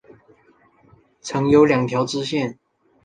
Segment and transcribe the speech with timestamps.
[1.19, 2.57] 曾有两条支线。